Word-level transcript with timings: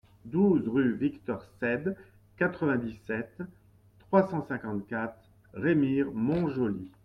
douze 0.25 0.67
rue 0.67 0.95
Victor 0.95 1.43
Ceide, 1.59 1.95
quatre-vingt-dix-sept, 2.37 3.43
trois 3.99 4.23
cent 4.27 4.41
cinquante-quatre, 4.47 5.29
Remire-Montjoly 5.53 6.91